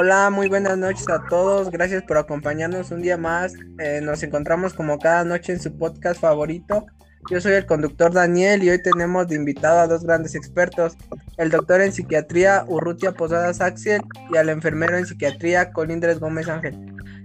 [0.00, 1.72] Hola, muy buenas noches a todos.
[1.72, 3.54] Gracias por acompañarnos un día más.
[3.80, 6.86] Eh, nos encontramos como cada noche en su podcast favorito.
[7.28, 10.96] Yo soy el conductor Daniel y hoy tenemos de invitado a dos grandes expertos,
[11.36, 14.00] el doctor en psiquiatría Urrutia Posadas Axel
[14.32, 16.78] y al enfermero en psiquiatría Colindres Gómez Ángel,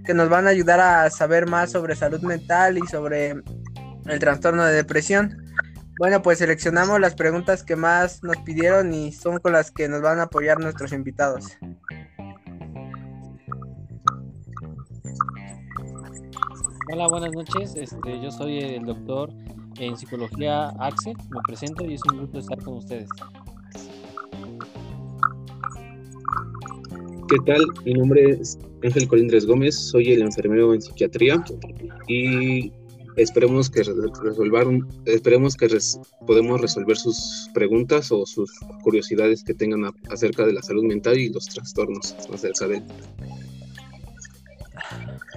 [0.04, 3.36] que nos van a ayudar a saber más sobre salud mental y sobre
[4.06, 5.44] el trastorno de depresión.
[5.96, 10.02] Bueno, pues seleccionamos las preguntas que más nos pidieron y son con las que nos
[10.02, 11.56] van a apoyar nuestros invitados.
[16.92, 17.74] Hola, buenas noches.
[17.76, 19.32] Este, yo soy el doctor
[19.78, 21.16] en psicología Axel.
[21.30, 23.08] Me presento y es un gusto estar con ustedes.
[27.28, 27.64] ¿Qué tal?
[27.86, 31.42] Mi nombre es Ángel Colindres Gómez, soy el enfermero en psiquiatría
[32.06, 32.70] y
[33.16, 34.66] esperemos que resolver,
[35.06, 35.68] esperemos que
[36.26, 38.50] podemos resolver sus preguntas o sus
[38.82, 42.82] curiosidades que tengan acerca de la salud mental y los trastornos acerca de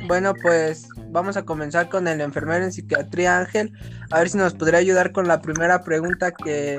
[0.06, 3.72] bueno, pues vamos a comenzar con el enfermero en psiquiatría Ángel.
[4.12, 6.78] A ver si nos podría ayudar con la primera pregunta que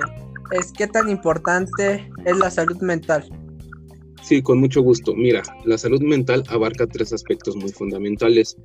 [0.52, 3.28] es ¿qué tan importante es la salud mental?
[4.22, 5.14] Sí, con mucho gusto.
[5.14, 8.56] Mira, la salud mental abarca tres aspectos muy fundamentales,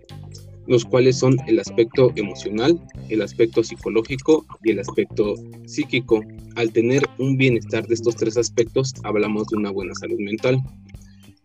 [0.67, 2.79] los cuales son el aspecto emocional,
[3.09, 6.21] el aspecto psicológico y el aspecto psíquico.
[6.55, 10.61] Al tener un bienestar de estos tres aspectos, hablamos de una buena salud mental.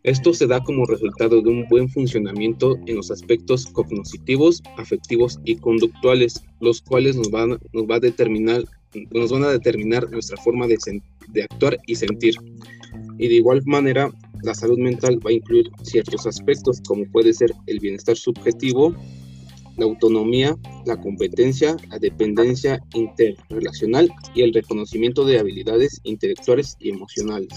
[0.08, 5.56] Esto se da como resultado de un buen funcionamiento en los aspectos cognitivos, afectivos y
[5.56, 8.64] conductuales, los cuales nos van, a determinar,
[9.10, 10.78] nos van a determinar nuestra forma de,
[11.28, 12.36] de actuar y sentir.
[13.18, 14.10] Y de igual manera,
[14.44, 18.96] la salud mental va a incluir ciertos aspectos como puede ser el bienestar subjetivo,
[19.76, 20.56] la autonomía,
[20.86, 27.52] la competencia, la dependencia interrelacional y el reconocimiento de habilidades intelectuales y emocionales.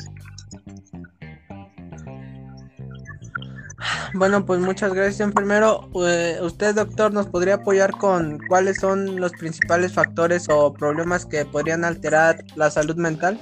[4.14, 5.90] Bueno, pues muchas gracias, enfermero.
[6.06, 11.46] Eh, usted, doctor, nos podría apoyar con cuáles son los principales factores o problemas que
[11.46, 13.40] podrían alterar la salud mental.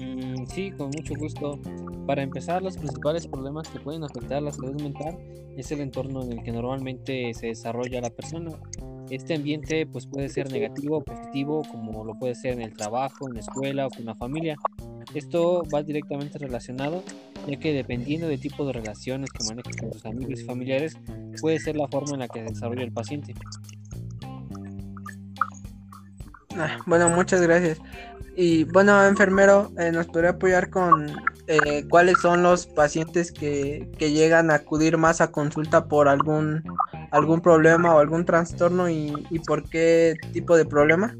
[0.00, 1.60] Mm, sí, con mucho gusto.
[2.06, 5.16] Para empezar, los principales problemas que pueden afectar la salud mental
[5.56, 8.50] es el entorno en el que normalmente se desarrolla la persona.
[9.08, 13.28] Este ambiente pues puede ser negativo o positivo, como lo puede ser en el trabajo,
[13.28, 14.56] en la escuela o con la familia.
[15.14, 17.04] Esto va directamente relacionado
[17.46, 20.96] ya que dependiendo del tipo de relaciones que maneja con sus amigos y familiares,
[21.40, 23.34] puede ser la forma en la que se desarrolla el paciente.
[26.56, 27.80] Ah, bueno, muchas gracias.
[28.36, 31.06] Y bueno, enfermero, eh, ¿nos podría apoyar con
[31.46, 36.62] eh, cuáles son los pacientes que, que, llegan a acudir más a consulta por algún,
[37.10, 41.14] algún problema o algún trastorno y, y por qué tipo de problema?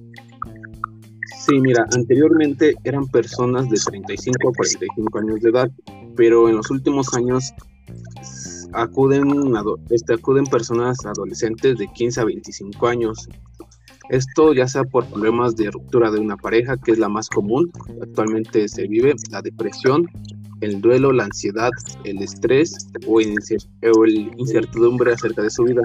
[1.38, 5.70] Sí, mira, anteriormente eran personas de 35 a 45 años de edad,
[6.16, 7.52] pero en los últimos años
[8.72, 9.54] acuden,
[9.90, 13.28] este, acuden personas adolescentes de 15 a 25 años.
[14.10, 17.70] Esto ya sea por problemas de ruptura de una pareja, que es la más común,
[18.02, 20.06] actualmente se vive, la depresión,
[20.60, 21.70] el duelo, la ansiedad,
[22.04, 25.82] el estrés o, el incertidumbre acerca de su vida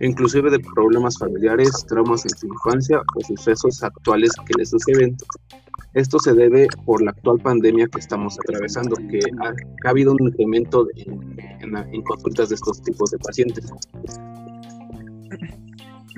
[0.00, 5.16] inclusive de problemas familiares, traumas en su infancia o sucesos actuales que le suceden.
[5.98, 10.86] Esto se debe por la actual pandemia que estamos atravesando, que ha, habido un incremento
[10.94, 13.66] en, consultas de estos tipos de pacientes.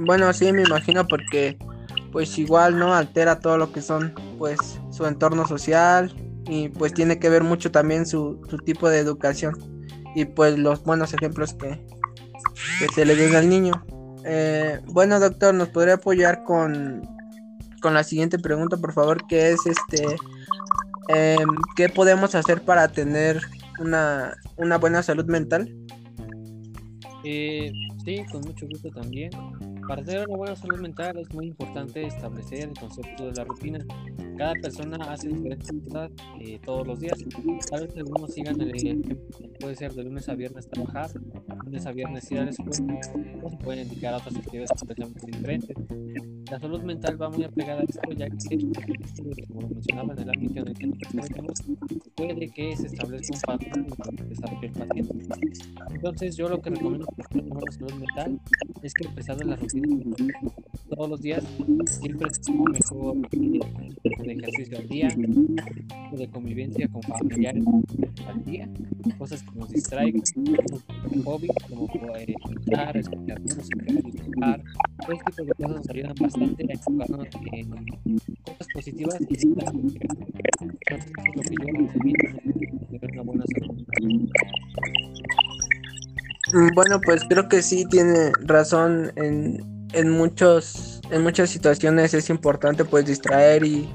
[0.05, 1.57] Bueno, sí, me imagino porque
[2.13, 4.59] pues igual no altera todo lo que son pues
[4.91, 6.13] su entorno social
[6.47, 9.55] y pues tiene que ver mucho también su, su tipo de educación
[10.15, 11.81] y pues los buenos ejemplos que,
[12.95, 13.83] se le den al niño.
[14.27, 17.01] Eh, bueno, doctor, ¿nos podría apoyar con,
[17.81, 19.27] con la siguiente pregunta, por favor?
[19.27, 20.05] Que es este,
[21.09, 23.41] em, ¿qué podemos hacer para tener
[23.79, 25.75] una, una buena salud mental?
[27.25, 27.73] Eh,
[28.05, 29.31] sí, con mucho gusto también.
[29.87, 33.79] Para tener una buena salud mental es muy importante establecer el concepto de la rutina.
[34.39, 36.11] Cada persona hace diferentes cosas
[36.41, 37.19] eh, todos los días.
[37.71, 39.17] Tal vez algunos sigan el ejemplo,
[39.59, 41.11] puede ser de lunes a viernes trabajar,
[41.65, 43.01] lunes a viernes ir a la escuela,
[43.43, 45.77] o se pueden indicar otras actividades completamente diferentes.
[46.51, 50.61] La salud mental va muy apegada a esto, ya que, como mencionaba en el ámbito
[50.61, 50.87] en el que
[51.43, 51.63] nos
[52.17, 53.87] puede que se establezca un patrón
[54.19, 55.65] el desarrollo del paciente.
[55.95, 58.41] Entonces, yo lo que recomiendo para buena salud mental
[58.83, 60.17] es que empezar de la rutina
[60.89, 61.45] todos los días
[61.87, 65.09] siempre es mejor de ejercicio al día,
[66.13, 67.65] de convivencia con familiares
[68.27, 68.69] al día,
[69.17, 70.23] cosas que nos distraigan,
[71.25, 74.63] hobby como eh, pintar, escuchar música, dibujar,
[75.01, 76.40] todo este tipo de cosas nos ayudan bastante
[86.75, 92.85] bueno, pues creo que sí tiene razón en, en muchos en muchas situaciones es importante
[92.85, 93.89] pues distraer y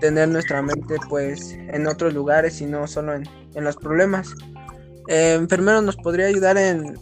[0.00, 3.24] tener nuestra mente pues en otros lugares y no solo en,
[3.54, 4.32] en los problemas.
[5.08, 6.96] Eh, enfermero nos podría ayudar en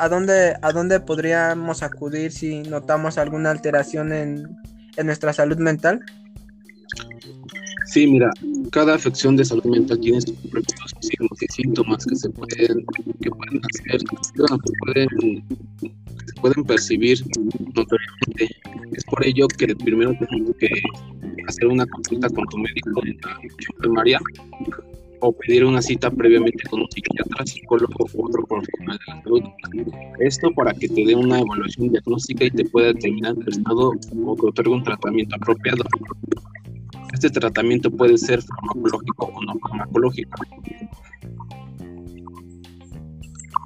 [0.00, 4.56] a dónde a dónde podríamos acudir si notamos alguna alteración en,
[4.96, 6.00] en nuestra salud mental.
[7.86, 8.30] Sí, mira,
[8.70, 12.86] cada afección de salud mental tiene sus propios signos y síntomas que se pueden,
[13.20, 15.44] que pueden hacer, que pueden,
[15.80, 17.18] se pueden percibir
[17.74, 18.56] notoriamente.
[18.92, 20.70] Es por ello que primero tenemos que
[21.48, 23.38] hacer una consulta con tu médico en la
[23.78, 24.20] primaria
[25.20, 29.42] o pedir una cita previamente con un psiquiatra, psicólogo u otro profesional de la salud.
[30.18, 33.92] Esto para que te dé una evaluación diagnóstica y te pueda determinar el estado
[34.24, 35.84] o que otorgue un tratamiento apropiado.
[37.12, 40.42] Este tratamiento puede ser farmacológico o no farmacológico.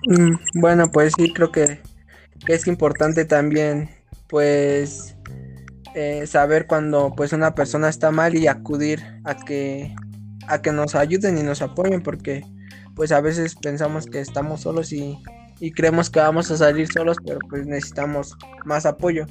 [0.07, 1.81] Mm, bueno, pues sí, creo que,
[2.45, 3.89] que es importante también,
[4.29, 5.17] pues,
[5.95, 9.95] eh, saber cuando pues una persona está mal y acudir a que
[10.49, 12.45] a que nos ayuden y nos apoyen porque
[12.95, 15.19] pues a veces pensamos que estamos solos y,
[15.61, 19.27] y creemos que vamos a salir solos, pero pues necesitamos más apoyo.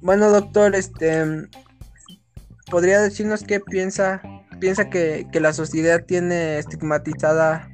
[0.00, 1.24] Bueno, doctor, este
[2.70, 4.22] podría decirnos qué piensa
[4.62, 7.68] piensa que, que la sociedad tiene estigmatizada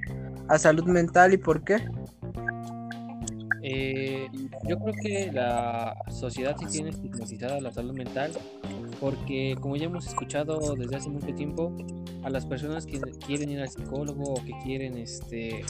[0.48, 1.76] a salud mental y por qué.
[3.62, 4.26] Eh,
[4.66, 8.32] yo creo que la sociedad sí tiene estigmatizada la salud mental
[9.00, 11.76] porque como ya hemos escuchado desde hace mucho tiempo,
[12.22, 15.64] a las personas que quieren ir al psicólogo o que quieren este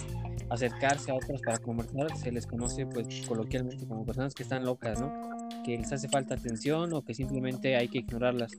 [0.51, 5.01] acercarse a otras para conversar, se les conoce pues coloquialmente como personas que están locas,
[5.01, 5.13] ¿no?
[5.63, 8.53] Que les hace falta atención o que simplemente hay que ignorarlas.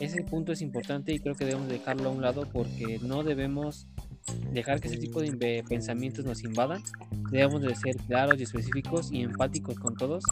[0.00, 3.86] Ese punto es importante y creo que debemos dejarlo a un lado porque no debemos
[4.52, 6.82] dejar que ese tipo de pensamientos nos invadan.
[7.30, 10.24] Debemos de ser claros y específicos y empáticos con todos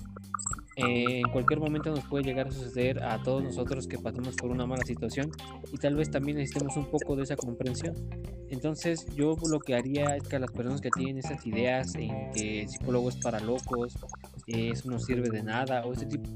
[0.77, 4.51] eh, en cualquier momento nos puede llegar a suceder a todos nosotros que pasamos por
[4.51, 5.31] una mala situación
[5.71, 7.95] y tal vez también necesitemos un poco de esa comprensión.
[8.49, 12.31] Entonces yo lo que haría es que a las personas que tienen esas ideas en
[12.33, 13.97] que el psicólogo es para locos,
[14.47, 16.29] eh, eso no sirve de nada o ese tipo,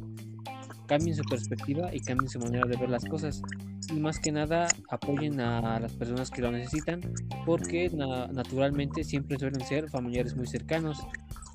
[0.87, 3.43] cambien su perspectiva y cambien su manera de ver las cosas
[3.91, 7.01] y más que nada apoyen a las personas que lo necesitan
[7.45, 10.99] porque naturalmente siempre suelen ser familiares muy cercanos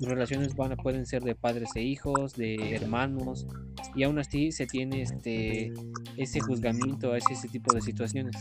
[0.02, 3.46] sus relaciones van, pueden ser de padres e hijos, de hermanos,
[3.94, 5.72] y aún así se tiene este
[6.16, 8.36] ese juzgamiento a ese, tipo de situaciones.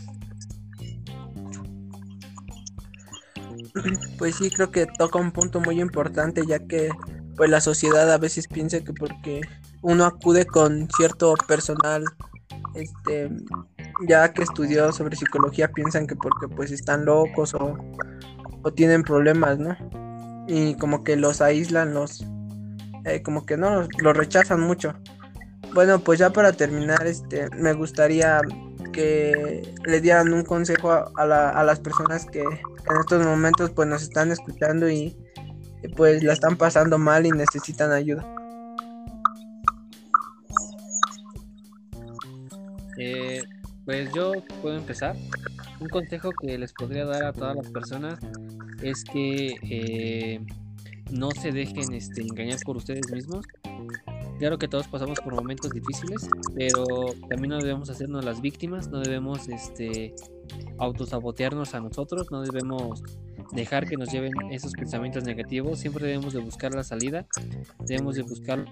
[4.17, 6.89] Pues sí, creo que toca un punto muy importante, ya que
[7.37, 9.41] pues la sociedad a veces piensa que porque
[9.83, 12.03] uno acude con cierto personal,
[12.73, 13.29] este,
[14.07, 17.77] ya que estudió sobre psicología, piensan que porque pues están locos o,
[18.63, 19.77] o tienen problemas, ¿no?
[20.51, 22.25] Y como que los aíslan, los
[23.05, 24.93] eh, como que no los, rechazan mucho.
[25.73, 28.41] Bueno, pues ya para terminar, este, me gustaría
[28.91, 34.33] que le dieran un consejo a, las personas que en estos momentos pues nos están
[34.33, 35.15] escuchando y,
[35.95, 38.25] pues la están pasando mal y necesitan ayuda.
[42.97, 43.41] Eh,
[43.85, 45.15] pues yo puedo empezar.
[45.79, 48.19] Un consejo que les podría dar a todas las personas
[48.81, 50.39] es que eh,
[51.11, 53.45] no se dejen este, engañar por ustedes mismos.
[54.39, 56.85] Claro que todos pasamos por momentos difíciles, pero
[57.29, 60.15] también no debemos hacernos las víctimas, no debemos este,
[60.79, 63.03] autosabotearnos a nosotros, no debemos
[63.51, 67.27] dejar que nos lleven esos pensamientos negativos, siempre debemos de buscar la salida,
[67.85, 68.65] debemos de buscar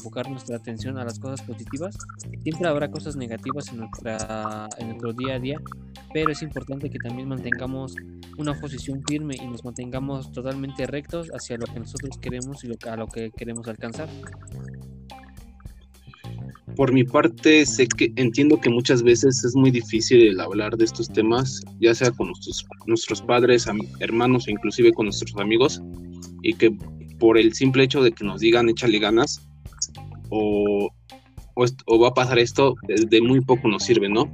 [0.00, 1.96] enfocar nuestra atención a las cosas positivas.
[2.42, 5.60] Siempre habrá cosas negativas en, nuestra, en nuestro día a día,
[6.12, 7.94] pero es importante que también mantengamos
[8.38, 12.76] una posición firme y nos mantengamos totalmente rectos hacia lo que nosotros queremos y lo,
[12.90, 14.08] a lo que queremos alcanzar.
[16.76, 21.08] Por mi parte, sé que entiendo que muchas veces es muy difícil hablar de estos
[21.08, 23.66] temas, ya sea con nuestros, nuestros padres,
[23.98, 25.82] hermanos o inclusive con nuestros amigos,
[26.42, 26.70] y que
[27.18, 29.49] por el simple hecho de que nos digan échale ganas
[30.30, 30.90] o,
[31.56, 34.32] va a pasar esto, de muy poco nos sirve, ¿no?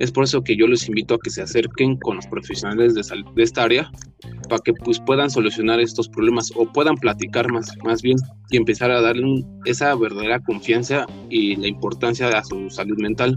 [0.00, 3.02] Es por eso que yo les invito a que se acerquen con los profesionales de,
[3.34, 3.92] de esta área
[4.48, 8.16] para que pues puedan solucionar estos problemas o puedan platicar más, más bien
[8.50, 13.36] y empezar a darle esa verdadera confianza y la importancia a su salud mental.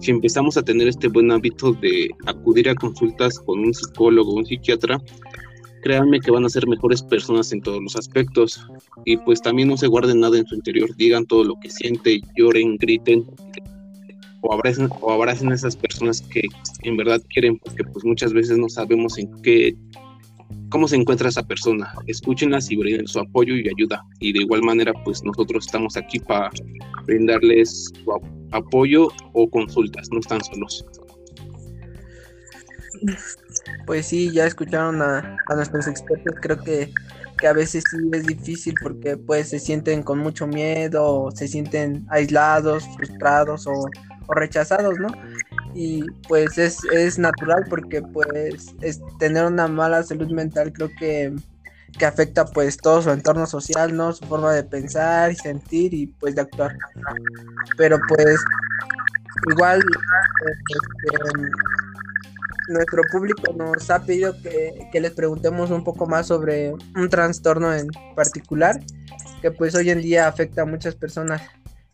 [0.00, 4.44] Si empezamos a tener este buen hábito de acudir a consultas con un psicólogo un
[4.44, 5.00] psiquiatra,
[5.84, 8.66] créanme que van a ser mejores personas en todos los aspectos.
[9.04, 12.22] Y pues también no se guarden nada en su interior, digan todo lo que sienten,
[12.36, 13.24] lloren, griten,
[14.40, 16.42] o abracen, o abracen a esas personas que
[16.82, 19.76] en verdad quieren, porque pues muchas veces no sabemos en qué,
[20.70, 21.92] cómo se encuentra esa persona.
[22.06, 24.02] Escúchenlas y brinden su apoyo y ayuda.
[24.20, 26.50] Y de igual manera, pues nosotros estamos aquí para
[27.04, 27.92] brindarles
[28.52, 30.82] apoyo o consultas, no están solos.
[33.86, 36.90] Pues sí, ya escucharon a, a nuestros expertos, creo que
[37.38, 42.06] que a veces sí es difícil porque pues se sienten con mucho miedo, se sienten
[42.08, 43.88] aislados, frustrados o,
[44.28, 45.08] rechazados, ¿no?
[45.74, 51.34] Y pues es, es natural porque pues es tener una mala salud mental creo que,
[51.98, 54.12] que afecta pues todo su entorno social, ¿no?
[54.12, 56.78] Su forma de pensar y sentir y pues de actuar.
[57.76, 58.40] Pero pues
[59.50, 59.84] igual
[60.46, 61.18] este,
[62.68, 67.88] nuestro público nos ha pedido que, les preguntemos un poco más sobre un trastorno en
[68.14, 68.80] particular
[69.42, 71.42] que pues hoy en día afecta a muchas personas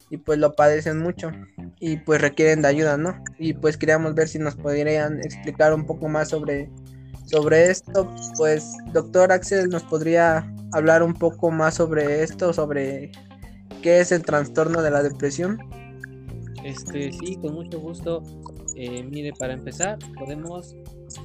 [0.08, 1.30] y pues lo padecen mucho
[1.78, 3.22] y pues requieren de ayuda, ¿no?
[3.38, 6.68] Y pues queríamos ver si nos podrían explicar un poco más sobre,
[7.26, 8.12] sobre esto.
[8.36, 13.12] Pues doctor Axel nos podría hablar un poco más sobre esto, sobre
[13.82, 15.58] qué es el trastorno de la depresión.
[16.64, 18.22] Este, sí, con mucho gusto.
[18.82, 20.74] Eh, mire, para empezar, podemos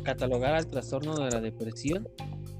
[0.03, 2.05] catalogar al trastorno de la depresión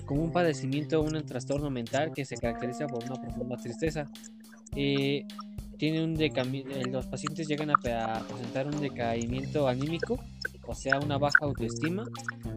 [0.06, 4.06] como un padecimiento o un trastorno mental que se caracteriza por una profunda tristeza.
[4.74, 5.26] Eh,
[5.78, 6.18] tiene un
[6.94, 10.18] los pacientes llegan a, presentar un decaimiento anímico,
[10.66, 12.06] o sea, una baja autoestima,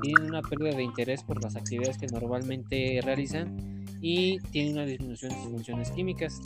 [0.01, 5.33] tienen una pérdida de interés por las actividades que normalmente realizan y tienen una disminución
[5.33, 6.41] de sus funciones químicas.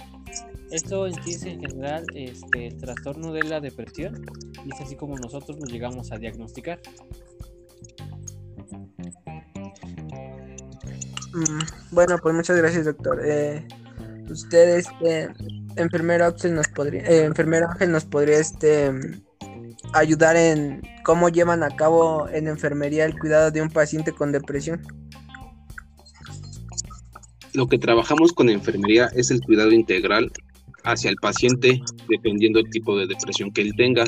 [0.71, 4.25] Esto es en general este, el trastorno de la depresión
[4.65, 6.81] y es así como nosotros lo llegamos a diagnosticar.
[11.35, 13.21] Mm, bueno, pues muchas gracias, doctor.
[13.25, 13.67] Eh,
[14.31, 15.31] usted, este,
[15.77, 18.93] enfermero nos podría, eh, Ángel nos podría, este,
[19.93, 24.81] ayudar en cómo llevan a cabo en enfermería el cuidado de un paciente con depresión.
[27.55, 30.33] Lo que trabajamos con enfermería es el cuidado integral
[30.85, 34.05] hacia el paciente dependiendo del tipo de depresión que él tenga.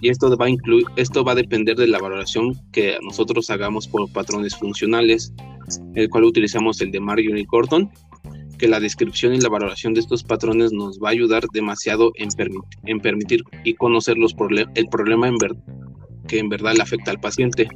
[0.00, 3.86] Y esto va a incluir, esto va a depender de la valoración que nosotros hagamos
[3.86, 5.32] por patrones funcionales,
[5.94, 7.88] el cual utilizamos el de Marion y Gordon,
[8.58, 13.00] que la descripción y la valoración de estos patrones nos va a ayudar demasiado en,
[13.00, 14.34] permitir y conocer los
[14.74, 15.36] el problema en
[16.26, 17.68] que en verdad le afecta al paciente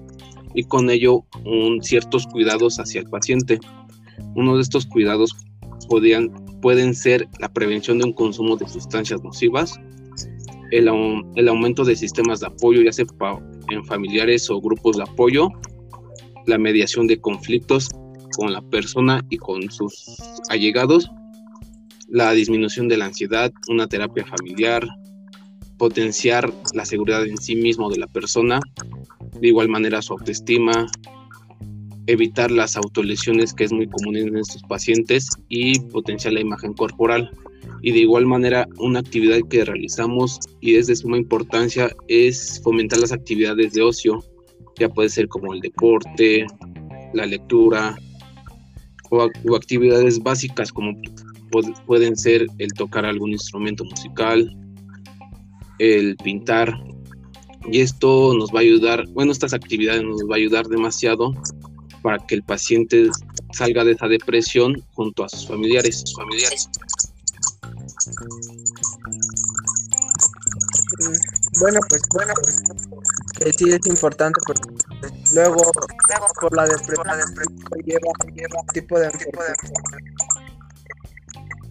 [0.55, 3.61] y con ello un, ciertos cuidados hacia el paciente.
[4.35, 5.31] Uno de estos cuidados
[5.89, 6.31] podían
[6.61, 9.79] pueden ser la prevención de un consumo de sustancias nocivas,
[10.71, 13.07] el, aumento de sistemas de apoyo, ya sea
[13.71, 15.49] en familiares o grupos de apoyo,
[16.47, 17.89] la mediación de conflictos
[18.37, 20.17] con la persona y con sus
[20.49, 21.09] allegados,
[22.09, 24.87] la disminución de la ansiedad, una terapia familiar,
[25.79, 28.61] potenciar la seguridad en sí mismo de la persona,
[29.41, 30.87] de igual manera su autoestima,
[32.07, 37.31] evitar las autolesiones que es muy común en estos pacientes y potenciar la imagen corporal.
[37.83, 42.99] Y de igual manera, una actividad que realizamos y es de suma importancia es fomentar
[43.01, 44.25] las actividades de ocio,
[44.79, 46.47] ya puede ser como el deporte,
[47.13, 47.97] la lectura
[49.11, 50.93] o, actividades básicas como
[51.87, 54.55] pueden ser el tocar algún instrumento musical,
[55.79, 56.77] el pintar.
[57.71, 61.33] Y esto nos va a ayudar, bueno, estas actividades nos va a ayudar demasiado
[62.07, 63.11] para que el paciente
[63.53, 66.03] salga de esa depresión junto a sus familiares.
[66.03, 66.69] Sus familiares.
[71.01, 74.69] Mm, bueno, pues bueno, pues sí es importante porque
[75.35, 75.73] luego,
[76.41, 77.07] por la depresión,
[77.85, 79.53] lleva, lleva tipo de, tipo de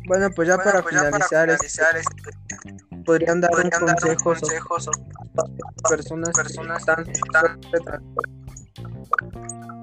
[0.09, 3.69] bueno, pues ya, para, pues finalizar, ya para finalizar, este, podrían dar un
[4.17, 9.74] consejo, a personas, personas tan, tan, tan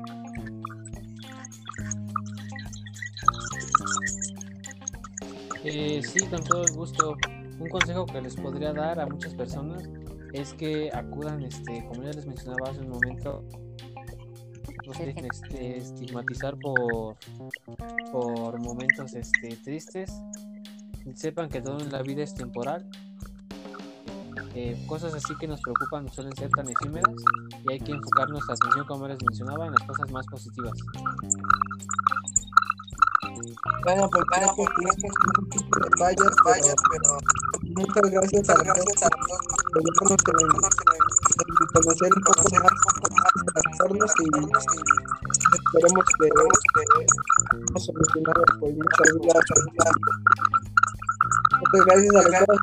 [5.65, 7.17] Eh, sí, con todo el gusto.
[7.59, 9.89] Un consejo que les podría dar a muchas personas
[10.33, 13.45] es que acudan, este, como ya les mencionaba hace un momento,
[14.87, 17.17] no se dejen este, estigmatizar por,
[18.11, 20.13] por momentos este, tristes.
[21.15, 22.89] Sepan que todo en la vida es temporal.
[24.55, 27.15] Eh, cosas así que nos preocupan suelen ser tan efímeras
[27.65, 30.79] y hay que enfocar nuestra atención, como les mencionaba, en las cosas más positivas.
[33.85, 34.69] Bueno, pues bueno, pues
[35.99, 37.19] fallas, fallas, pero
[37.75, 40.37] muchas gracias a gracias a todos por
[41.73, 42.73] conocer un poco más,
[43.35, 44.25] de trastornos y
[45.55, 46.27] esperemos que
[47.57, 49.45] hemos solucionado pues muchas dudas.
[51.59, 52.61] Muchas gracias a todos.